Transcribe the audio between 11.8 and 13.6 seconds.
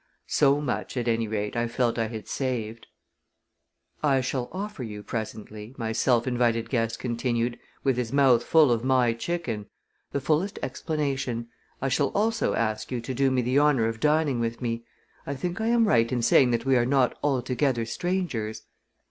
I shall also ask you to do me the